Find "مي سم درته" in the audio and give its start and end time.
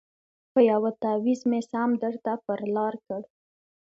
1.49-2.31